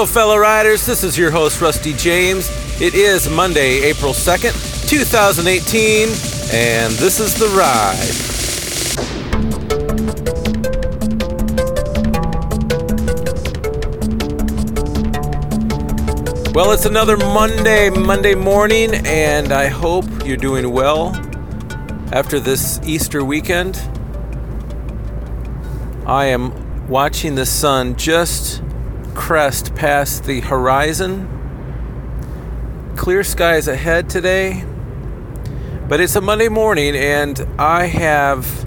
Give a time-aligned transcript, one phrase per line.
[0.00, 0.86] Hello, fellow riders.
[0.86, 2.48] This is your host, Rusty James.
[2.80, 6.08] It is Monday, April 2nd, 2018,
[6.54, 7.98] and this is The Ride.
[16.54, 21.08] Well, it's another Monday, Monday morning, and I hope you're doing well
[22.10, 23.76] after this Easter weekend.
[26.06, 28.62] I am watching the sun just
[29.30, 31.28] crest past the horizon.
[32.96, 34.64] Clear skies ahead today,
[35.88, 38.66] but it's a Monday morning, and I have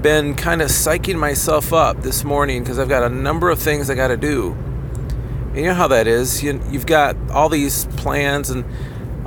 [0.00, 3.90] been kind of psyching myself up this morning because I've got a number of things
[3.90, 4.52] I got to do.
[4.52, 6.44] And you know how that is.
[6.44, 8.64] You, you've got all these plans, and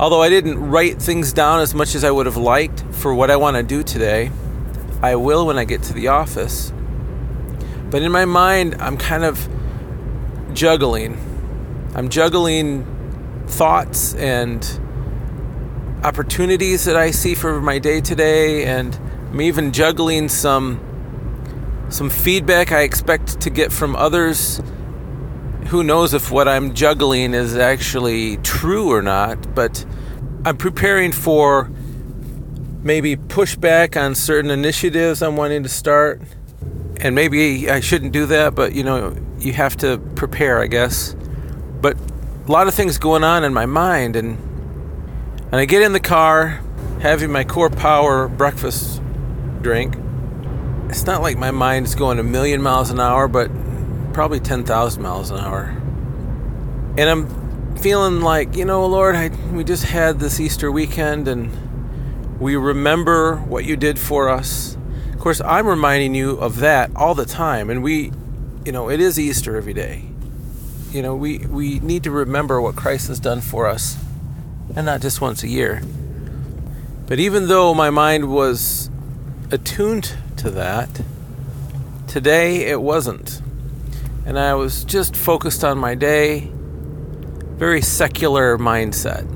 [0.00, 3.30] although I didn't write things down as much as I would have liked for what
[3.30, 4.30] I want to do today,
[5.02, 6.72] I will when I get to the office.
[7.90, 9.50] But in my mind, I'm kind of
[10.54, 11.18] juggling.
[11.94, 12.86] I'm juggling
[13.46, 14.64] thoughts and
[16.04, 18.94] opportunities that I see for my day today, and
[19.30, 20.80] I'm even juggling some
[21.88, 24.62] some feedback I expect to get from others
[25.66, 29.84] who knows if what I'm juggling is actually true or not, but
[30.44, 31.70] I'm preparing for
[32.82, 36.20] maybe pushback on certain initiatives I'm wanting to start.
[37.00, 41.14] And maybe I shouldn't do that, but you know, you have to prepare, I guess.
[41.80, 41.96] But
[42.46, 44.38] a lot of things going on in my mind and
[45.52, 46.62] and I get in the car
[47.00, 49.02] having my core power breakfast
[49.60, 49.96] drink.
[50.88, 53.50] It's not like my mind's going a million miles an hour, but
[54.14, 55.64] probably 10,000 miles an hour.
[56.96, 61.50] And I'm feeling like, you know, Lord, I, we just had this Easter weekend and
[62.40, 64.76] we remember what you did for us.
[65.12, 67.68] Of course, I'm reminding you of that all the time.
[67.68, 68.12] And we,
[68.64, 70.04] you know, it is Easter every day.
[70.90, 73.96] You know, we, we need to remember what Christ has done for us
[74.76, 75.82] and not just once a year.
[77.06, 78.90] But even though my mind was
[79.50, 81.02] attuned to that,
[82.06, 83.42] today it wasn't
[84.24, 86.48] and I was just focused on my day,
[87.56, 89.28] very secular mindset.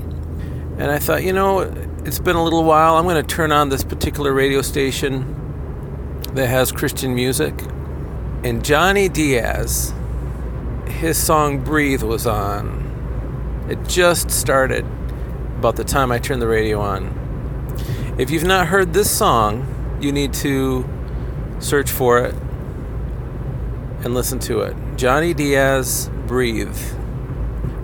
[0.78, 1.60] And I thought, you know,
[2.04, 2.97] it's been a little while.
[2.97, 7.54] I'm going to turn on this particular radio station that has Christian music.
[8.46, 9.92] And Johnny Diaz,
[10.86, 13.66] his song Breathe was on.
[13.68, 14.84] It just started
[15.58, 17.74] about the time I turned the radio on.
[18.18, 20.88] If you've not heard this song, you need to
[21.58, 22.36] search for it
[24.04, 24.76] and listen to it.
[24.96, 26.78] Johnny Diaz, Breathe.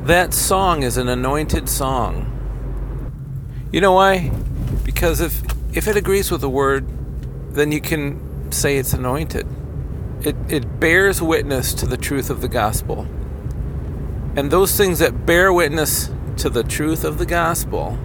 [0.05, 2.29] That song is an anointed song.
[3.73, 4.29] You know why?
[4.85, 5.43] Because if
[5.77, 6.87] if it agrees with the word,
[7.53, 9.45] then you can say it's anointed.
[10.25, 13.07] It it bears witness to the truth of the gospel.
[14.37, 17.99] And those things that bear witness to the truth of the gospel,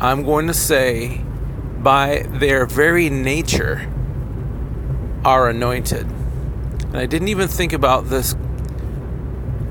[0.00, 1.22] I'm going to say
[1.78, 3.92] by their very nature
[5.24, 6.06] are anointed.
[6.06, 8.34] And I didn't even think about this,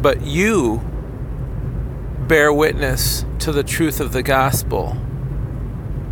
[0.02, 0.82] but you
[2.28, 4.98] bear witness to the truth of the gospel,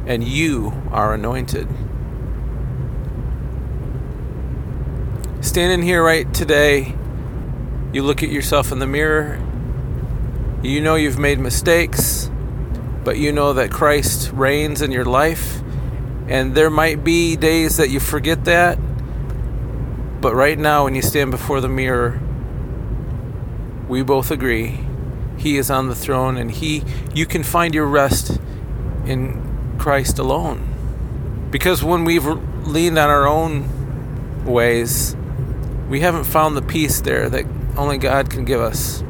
[0.06, 1.68] and you are anointed.
[5.51, 6.95] Standing here right today,
[7.91, 9.38] you look at yourself in the mirror,
[10.63, 12.31] you know you've made mistakes,
[13.03, 15.61] but you know that Christ reigns in your life,
[16.29, 18.79] and there might be days that you forget that
[20.22, 22.19] but right now, when you stand before the mirror,
[23.90, 24.79] we both agree
[25.35, 26.84] He is on the throne, and He,
[27.16, 28.40] you can find your rest
[29.07, 31.47] in Christ alone.
[31.50, 32.25] Because when we've
[32.67, 35.16] leaned on our own ways,
[35.91, 39.03] we haven't found the peace there that only God can give us.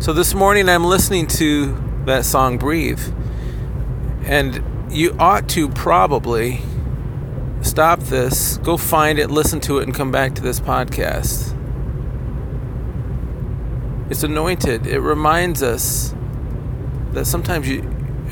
[0.00, 3.00] So this morning, I'm listening to that song, Breathe.
[4.24, 6.60] And you ought to probably
[7.62, 11.56] stop this, go find it, listen to it, and come back to this podcast.
[14.10, 14.88] It's anointed.
[14.88, 16.16] It reminds us
[17.12, 17.82] that sometimes you,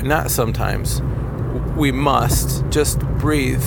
[0.03, 1.01] not sometimes,
[1.77, 3.63] we must just breathe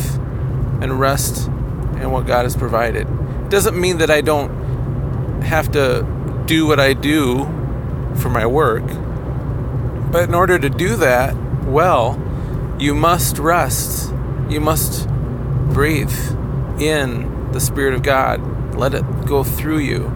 [0.83, 3.09] and rest in what God has provided.
[3.49, 6.07] Doesn't mean that I don't have to
[6.47, 7.45] do what I do
[8.17, 8.85] for my work,
[10.11, 11.35] but in order to do that
[11.65, 12.21] well,
[12.79, 14.13] you must rest.
[14.49, 16.13] You must breathe
[16.81, 18.75] in the Spirit of God.
[18.75, 20.07] Let it go through you.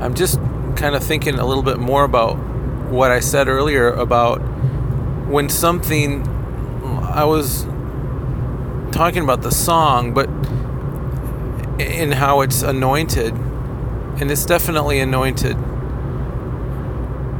[0.00, 0.40] I'm just
[0.76, 2.38] kind of thinking a little bit more about
[2.90, 4.38] what I said earlier about
[5.28, 6.26] when something
[7.02, 7.64] I was
[8.92, 10.28] talking about the song, but
[11.80, 13.34] in how it's anointed.
[14.20, 15.56] and it's definitely anointed.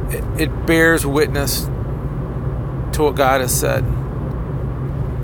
[0.09, 1.61] It, it bears witness
[2.93, 3.83] to what God has said.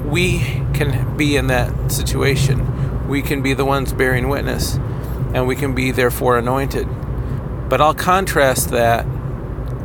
[0.05, 0.39] We
[0.73, 3.07] can be in that situation.
[3.07, 4.75] We can be the ones bearing witness,
[5.33, 6.87] and we can be therefore anointed.
[7.69, 9.05] But I'll contrast that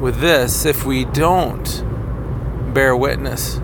[0.00, 1.84] with this if we don't
[2.74, 3.56] bear witness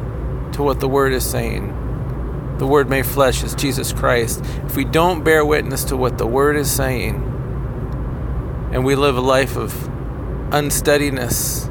[0.53, 1.77] to what the Word is saying.
[2.61, 4.45] The Word made flesh is Jesus Christ.
[4.67, 7.15] If we don't bear witness to what the Word is saying,
[8.71, 9.73] and we live a life of
[10.53, 11.65] unsteadiness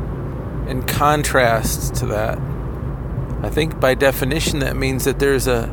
[0.67, 2.39] and contrast to that,
[3.43, 5.65] I think by definition that means that there's a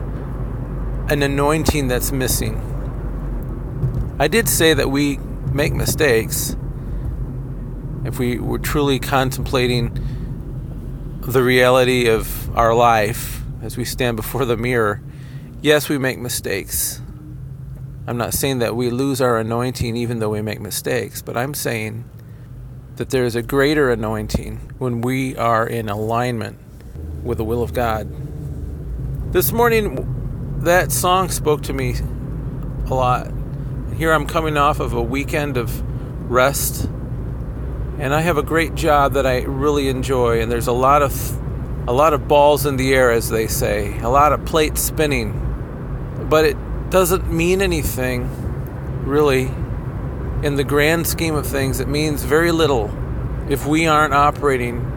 [1.08, 2.60] an anointing that's missing.
[4.18, 5.16] I did say that we
[5.50, 6.58] make mistakes
[8.04, 9.98] if we were truly contemplating
[11.22, 15.02] the reality of our life as we stand before the mirror,
[15.66, 17.00] yes, we make mistakes.
[18.06, 21.54] I'm not saying that we lose our anointing even though we make mistakes, but I'm
[21.54, 22.08] saying
[22.94, 26.60] that there is a greater anointing when we are in alignment
[27.24, 28.08] with the will of God.
[29.32, 31.96] This morning, that song spoke to me
[32.86, 33.32] a lot.
[33.96, 35.82] Here I'm coming off of a weekend of
[36.30, 36.84] rest
[37.98, 40.40] and I have a great job that I really enjoy.
[40.40, 41.12] And there's a lot of
[41.88, 45.45] a lot of balls in the air, as they say, a lot of plates spinning,
[46.28, 46.56] but it
[46.90, 48.28] doesn't mean anything,
[49.04, 49.50] really.
[50.42, 52.90] In the grand scheme of things, it means very little
[53.48, 54.92] if we aren't operating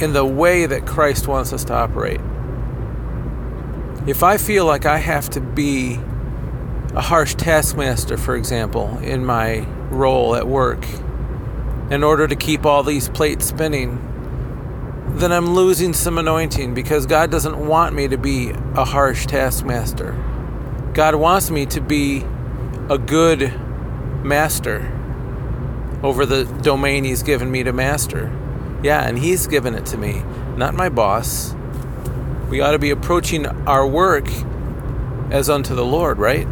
[0.00, 2.20] in the way that Christ wants us to operate.
[4.06, 6.00] If I feel like I have to be
[6.94, 10.84] a harsh taskmaster, for example, in my role at work,
[11.90, 14.08] in order to keep all these plates spinning,
[15.18, 20.16] then I'm losing some anointing because God doesn't want me to be a harsh taskmaster.
[20.94, 22.22] God wants me to be
[22.90, 23.52] a good
[24.22, 24.90] master
[26.02, 28.30] over the domain He's given me to master.
[28.82, 30.22] Yeah, and He's given it to me,
[30.56, 31.54] not my boss.
[32.50, 34.28] We ought to be approaching our work
[35.30, 36.46] as unto the Lord, right?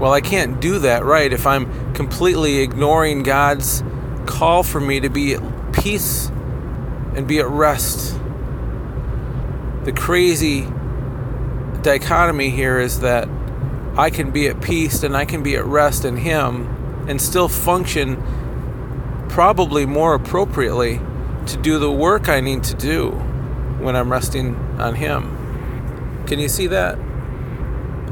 [0.00, 3.84] Well, I can't do that right if I'm completely ignoring God's
[4.26, 6.28] call for me to be at peace
[7.14, 8.18] and be at rest.
[9.84, 10.66] The crazy
[11.82, 13.28] dichotomy here is that
[13.96, 17.48] I can be at peace and I can be at rest in Him and still
[17.48, 18.22] function
[19.28, 21.00] probably more appropriately
[21.46, 23.10] to do the work I need to do
[23.80, 26.24] when I'm resting on Him.
[26.26, 26.98] Can you see that?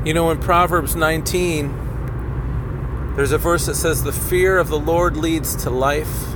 [0.07, 5.17] You know, in Proverbs 19, there's a verse that says, The fear of the Lord
[5.17, 6.35] leads to life.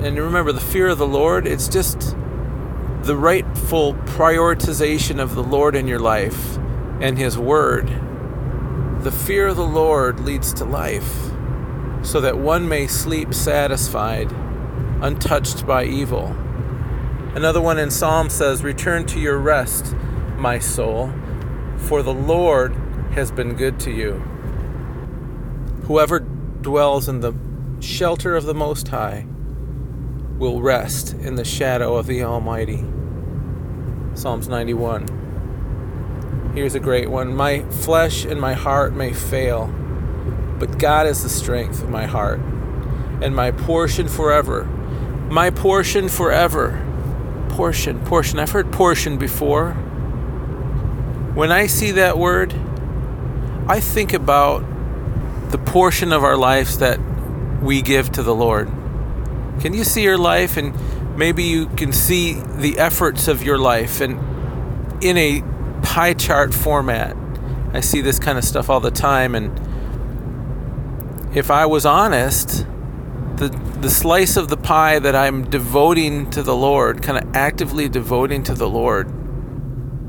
[0.00, 2.16] And remember, the fear of the Lord, it's just
[3.02, 6.56] the rightful prioritization of the Lord in your life
[7.00, 7.99] and His Word.
[9.02, 11.30] The fear of the Lord leads to life,
[12.02, 14.30] so that one may sleep satisfied,
[15.00, 16.26] untouched by evil.
[17.34, 19.94] Another one in Psalm says, Return to your rest,
[20.36, 21.10] my soul,
[21.78, 22.74] for the Lord
[23.12, 24.16] has been good to you.
[25.84, 27.32] Whoever dwells in the
[27.80, 29.24] shelter of the Most High
[30.38, 32.84] will rest in the shadow of the Almighty.
[34.12, 35.19] Psalms 91.
[36.54, 39.68] Here's a great one My flesh and my heart may fail,
[40.58, 42.40] but God is the strength of my heart
[43.22, 44.64] and my portion forever.
[45.30, 46.86] My portion forever.
[47.50, 48.40] Portion, portion.
[48.40, 49.74] I've heard portion before.
[51.34, 52.52] When I see that word,
[53.68, 54.64] I think about
[55.52, 56.98] the portion of our lives that
[57.62, 58.66] we give to the Lord.
[59.60, 60.74] Can you see your life and
[61.16, 64.18] maybe you can see the efforts of your life and
[65.04, 65.44] in a
[65.90, 67.16] pie chart format.
[67.72, 69.50] I see this kind of stuff all the time and
[71.36, 72.64] if I was honest,
[73.34, 73.48] the
[73.80, 78.44] the slice of the pie that I'm devoting to the Lord, kind of actively devoting
[78.44, 79.08] to the Lord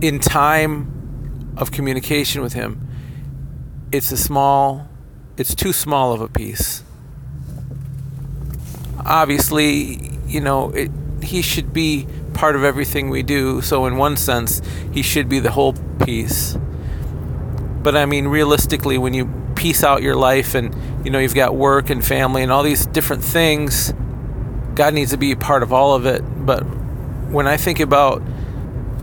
[0.04, 2.88] in time of communication with him,
[3.92, 4.88] it's a small
[5.36, 6.84] it's too small of a piece.
[9.04, 10.92] Obviously, you know, it,
[11.24, 14.62] he should be part of everything we do, so in one sense,
[14.92, 15.74] he should be the whole
[16.04, 16.58] piece.
[17.84, 21.56] But I mean, realistically, when you piece out your life and, you know, you've got
[21.56, 23.94] work and family and all these different things,
[24.76, 26.22] God needs to be part of all of it.
[26.46, 28.22] But when I think about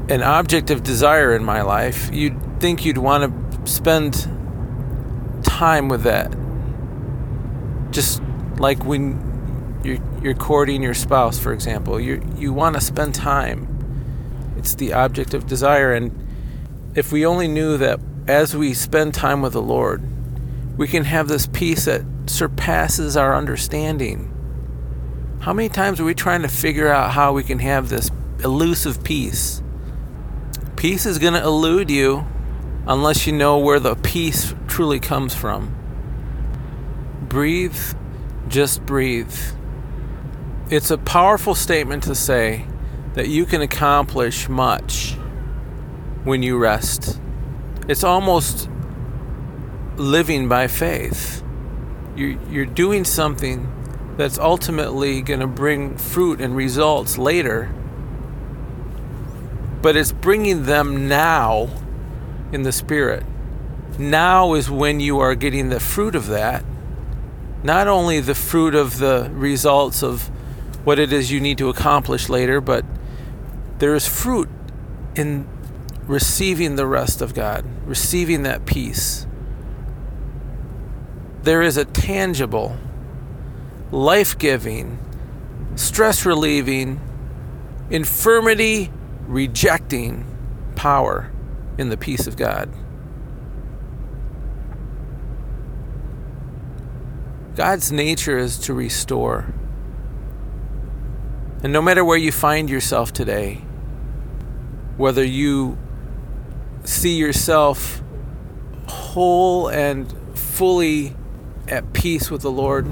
[0.08, 4.28] an object of desire in my life, you'd think you'd want to spend
[5.42, 6.34] time with that.
[7.90, 8.22] Just
[8.58, 13.66] like when you're, you're courting your spouse, for example, you you want to spend time.
[14.56, 16.26] It's the object of desire, and
[16.94, 20.02] if we only knew that as we spend time with the Lord,
[20.76, 24.34] we can have this peace that surpasses our understanding.
[25.40, 28.10] How many times are we trying to figure out how we can have this
[28.42, 29.62] elusive peace?
[30.76, 32.26] Peace is going to elude you
[32.86, 35.74] unless you know where the peace truly comes from.
[37.22, 37.78] Breathe,
[38.48, 39.34] just breathe.
[40.70, 42.66] It's a powerful statement to say
[43.14, 45.14] that you can accomplish much
[46.24, 47.18] when you rest.
[47.88, 48.68] It's almost
[49.96, 51.42] living by faith.
[52.14, 53.66] You're, you're doing something
[54.18, 57.74] that's ultimately going to bring fruit and results later,
[59.80, 61.70] but it's bringing them now
[62.52, 63.24] in the Spirit.
[63.98, 66.62] Now is when you are getting the fruit of that.
[67.62, 70.30] Not only the fruit of the results of
[70.88, 72.82] what it is you need to accomplish later, but
[73.76, 74.48] there is fruit
[75.14, 75.46] in
[76.06, 79.26] receiving the rest of God, receiving that peace.
[81.42, 82.78] There is a tangible,
[83.92, 84.98] life giving,
[85.74, 86.98] stress relieving,
[87.90, 88.90] infirmity
[89.26, 90.24] rejecting
[90.74, 91.30] power
[91.76, 92.72] in the peace of God.
[97.56, 99.52] God's nature is to restore.
[101.62, 103.64] And no matter where you find yourself today,
[104.96, 105.76] whether you
[106.84, 108.02] see yourself
[108.86, 111.14] whole and fully
[111.66, 112.86] at peace with the Lord,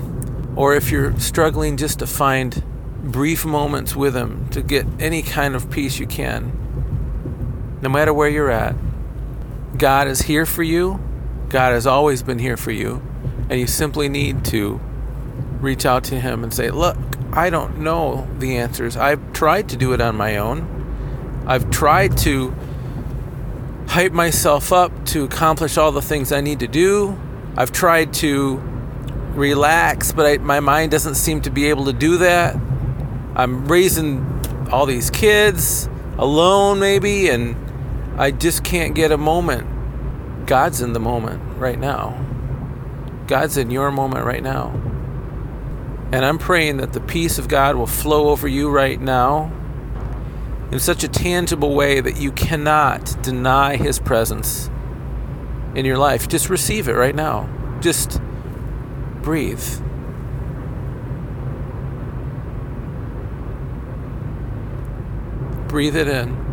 [0.57, 2.63] or if you're struggling just to find
[3.03, 6.53] brief moments with Him to get any kind of peace you can,
[7.83, 8.75] no matter where you're at,
[9.79, 11.01] God is here for you.
[11.49, 13.03] God has always been here for you.
[13.49, 14.81] And you simply need to
[15.61, 16.97] reach out to Him and say, Look,
[17.37, 18.97] I don't know the answers.
[18.97, 21.45] I've tried to do it on my own.
[21.47, 22.55] I've tried to
[23.89, 27.21] hype myself up to accomplish all the things I need to do.
[27.55, 28.57] I've tried to
[29.35, 32.57] relax, but I, my mind doesn't seem to be able to do that.
[33.35, 34.25] I'm raising
[34.73, 37.55] all these kids alone, maybe, and
[38.19, 40.47] I just can't get a moment.
[40.47, 42.19] God's in the moment right now.
[43.27, 44.73] God's in your moment right now.
[46.13, 49.53] And I'm praying that the peace of God will flow over you right now
[50.71, 54.71] in such a tangible way that you cannot deny His presence
[55.75, 56.29] in your life.
[56.29, 57.49] Just receive it right now.
[57.81, 58.21] Just
[59.23, 59.63] breathe.
[65.69, 66.45] Breathe it in.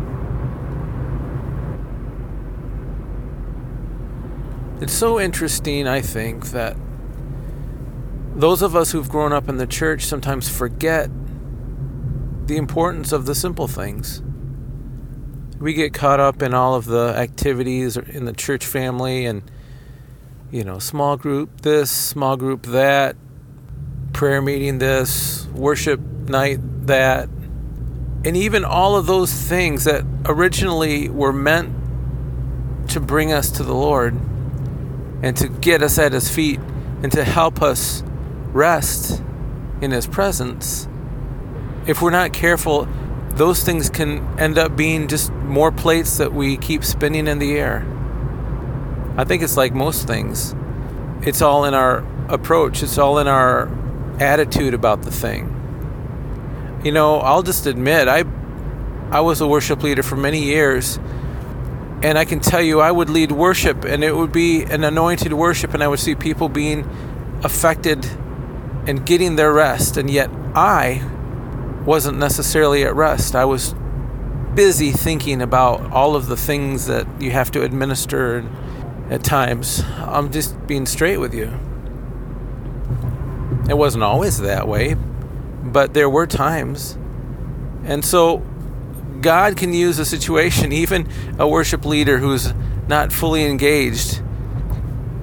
[4.80, 6.76] It's so interesting, I think, that
[8.34, 11.08] those of us who've grown up in the church sometimes forget
[12.46, 14.22] the importance of the simple things.
[15.60, 19.48] We get caught up in all of the activities in the church family and,
[20.50, 23.16] you know, small group this, small group that,
[24.12, 27.28] prayer meeting this, worship night that.
[28.24, 31.70] And even all of those things that originally were meant
[32.88, 34.14] to bring us to the Lord
[35.22, 36.58] and to get us at His feet
[37.02, 38.02] and to help us
[38.54, 39.22] rest
[39.82, 40.88] in His presence,
[41.86, 42.88] if we're not careful,
[43.30, 47.58] those things can end up being just more plates that we keep spinning in the
[47.58, 47.86] air.
[49.18, 50.54] I think it's like most things.
[51.22, 53.68] It's all in our approach, it's all in our
[54.18, 55.50] attitude about the thing.
[56.84, 58.24] You know, I'll just admit I
[59.10, 60.98] I was a worship leader for many years
[62.02, 65.32] and I can tell you, I would lead worship, and it would be an anointed
[65.32, 66.86] worship, and I would see people being
[67.42, 68.06] affected
[68.86, 71.02] and getting their rest, and yet I
[71.84, 73.34] wasn't necessarily at rest.
[73.34, 73.74] I was
[74.54, 78.44] busy thinking about all of the things that you have to administer
[79.10, 79.82] at times.
[79.98, 81.52] I'm just being straight with you.
[83.68, 86.96] It wasn't always that way, but there were times.
[87.84, 88.38] And so
[89.20, 92.52] God can use a situation, even a worship leader who's
[92.88, 94.22] not fully engaged,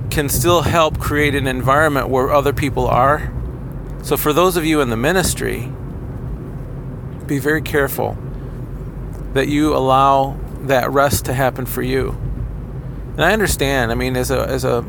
[0.10, 3.32] can still help create an environment where other people are.
[4.04, 5.72] So, for those of you in the ministry,
[7.28, 8.18] be very careful
[9.34, 12.10] that you allow that rest to happen for you.
[13.14, 14.82] And I understand, I mean, as a, as a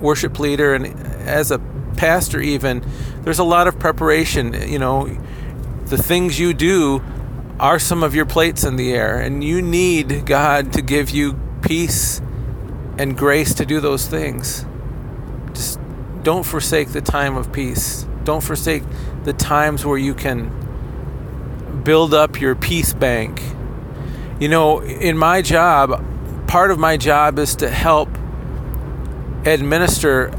[0.00, 0.86] worship leader and
[1.28, 1.58] as a
[1.96, 2.84] pastor, even,
[3.22, 4.54] there's a lot of preparation.
[4.68, 5.06] You know,
[5.84, 7.02] the things you do
[7.58, 11.38] are some of your plates in the air, and you need God to give you
[11.62, 12.22] peace
[12.98, 14.64] and grace to do those things.
[15.52, 15.78] Just
[16.22, 18.06] don't forsake the time of peace.
[18.24, 18.82] Don't forsake
[19.24, 20.50] the times where you can
[21.84, 23.42] build up your peace bank.
[24.38, 26.04] You know, in my job,
[26.46, 28.08] part of my job is to help
[29.44, 30.32] administer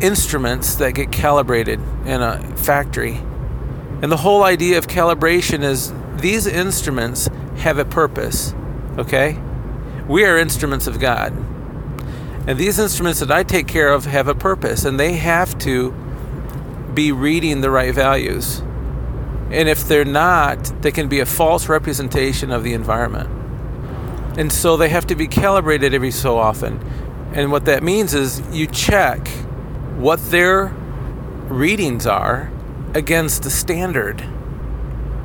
[0.00, 3.20] instruments that get calibrated in a factory.
[4.02, 7.28] And the whole idea of calibration is these instruments
[7.58, 8.54] have a purpose,
[8.98, 9.38] okay?
[10.08, 11.32] We are instruments of God.
[12.46, 15.94] And these instruments that I take care of have a purpose, and they have to
[16.94, 18.62] be reading the right values.
[19.50, 23.28] And if they're not, they can be a false representation of the environment.
[24.38, 26.80] And so they have to be calibrated every so often.
[27.34, 29.28] And what that means is you check
[29.96, 30.68] what their
[31.48, 32.50] readings are
[32.94, 34.22] against the standard.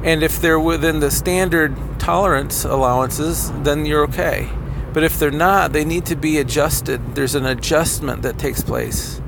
[0.03, 4.49] And if they're within the standard tolerance allowances, then you're okay.
[4.93, 7.15] But if they're not, they need to be adjusted.
[7.15, 9.21] There's an adjustment that takes place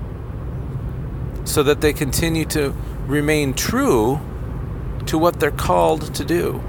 [1.49, 2.75] so that they continue to
[3.07, 4.21] remain true
[5.07, 6.63] to what they're called to do.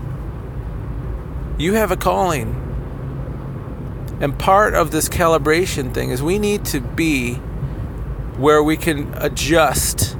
[1.58, 2.56] You have a calling.
[4.22, 7.34] And part of this calibration thing is we need to be
[8.38, 10.16] where we can adjust.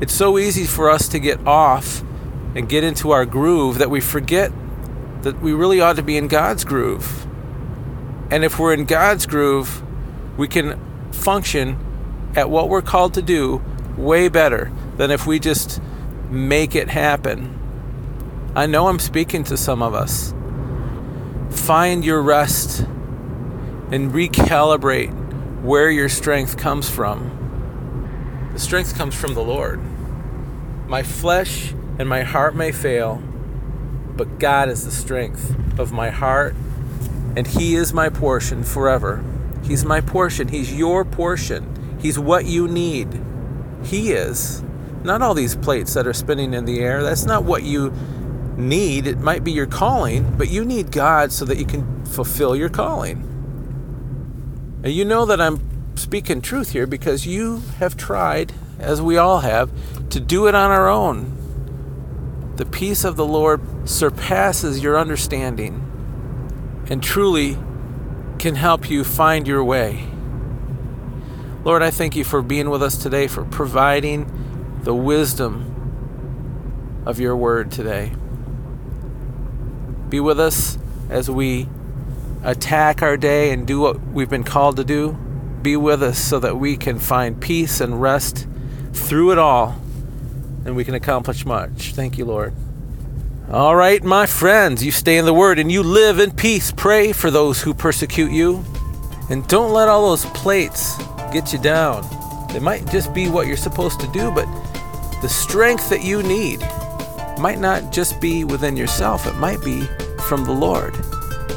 [0.00, 2.02] It's so easy for us to get off
[2.56, 4.50] and get into our groove that we forget
[5.22, 7.24] that we really ought to be in God's groove.
[8.32, 9.80] And if we're in God's groove,
[10.36, 10.80] we can
[11.12, 11.78] function
[12.34, 13.62] at what we're called to do
[13.96, 15.80] way better than if we just
[16.30, 17.52] make it happen.
[18.54, 20.34] I know I'm speaking to some of us.
[21.50, 22.80] Find your rest
[23.90, 28.50] and recalibrate where your strength comes from.
[28.52, 29.80] The strength comes from the Lord.
[30.86, 33.22] My flesh and my heart may fail,
[34.16, 36.54] but God is the strength of my heart,
[37.36, 39.24] and He is my portion forever.
[39.64, 40.48] He's my portion.
[40.48, 41.98] He's your portion.
[42.00, 43.20] He's what you need.
[43.86, 44.62] He is.
[45.04, 47.02] Not all these plates that are spinning in the air.
[47.02, 47.92] That's not what you
[48.56, 49.06] need.
[49.06, 52.68] It might be your calling, but you need God so that you can fulfill your
[52.68, 53.22] calling.
[54.82, 59.40] And you know that I'm speaking truth here because you have tried, as we all
[59.40, 59.70] have,
[60.10, 61.32] to do it on our own.
[62.56, 65.82] The peace of the Lord surpasses your understanding
[66.88, 67.58] and truly
[68.38, 70.08] can help you find your way.
[71.66, 77.36] Lord, I thank you for being with us today, for providing the wisdom of your
[77.36, 78.12] word today.
[80.08, 80.78] Be with us
[81.10, 81.66] as we
[82.44, 85.14] attack our day and do what we've been called to do.
[85.60, 88.46] Be with us so that we can find peace and rest
[88.92, 89.74] through it all
[90.64, 91.94] and we can accomplish much.
[91.94, 92.54] Thank you, Lord.
[93.50, 96.70] All right, my friends, you stay in the Word and you live in peace.
[96.70, 98.64] Pray for those who persecute you.
[99.28, 100.96] And don't let all those plates
[101.32, 102.06] get you down.
[102.52, 104.46] They might just be what you're supposed to do, but
[105.22, 106.60] the strength that you need
[107.38, 109.86] might not just be within yourself, it might be
[110.28, 110.94] from the Lord.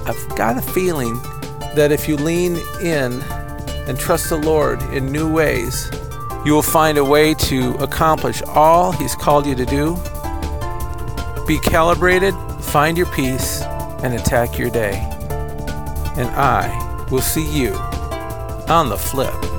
[0.05, 1.13] I've got a feeling
[1.75, 3.21] that if you lean in
[3.88, 5.89] and trust the Lord in new ways,
[6.45, 9.95] you will find a way to accomplish all He's called you to do.
[11.47, 13.62] Be calibrated, find your peace,
[14.03, 14.93] and attack your day.
[16.17, 17.73] And I will see you
[18.67, 19.58] on the flip.